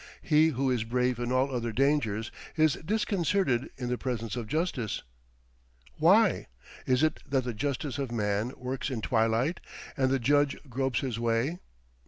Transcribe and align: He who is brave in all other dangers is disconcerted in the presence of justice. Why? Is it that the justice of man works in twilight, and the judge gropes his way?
He 0.23 0.47
who 0.47 0.71
is 0.71 0.83
brave 0.83 1.19
in 1.19 1.31
all 1.31 1.53
other 1.53 1.71
dangers 1.71 2.31
is 2.55 2.73
disconcerted 2.83 3.69
in 3.77 3.89
the 3.89 3.99
presence 3.99 4.35
of 4.35 4.47
justice. 4.47 5.03
Why? 5.99 6.47
Is 6.87 7.03
it 7.03 7.19
that 7.29 7.43
the 7.43 7.53
justice 7.53 7.99
of 7.99 8.11
man 8.11 8.51
works 8.57 8.89
in 8.89 9.01
twilight, 9.01 9.59
and 9.95 10.09
the 10.09 10.17
judge 10.17 10.57
gropes 10.67 11.01
his 11.01 11.19
way? 11.19 11.59